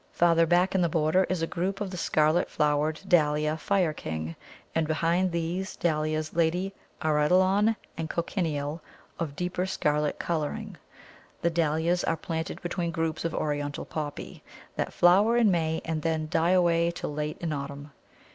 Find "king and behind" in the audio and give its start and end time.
3.93-5.31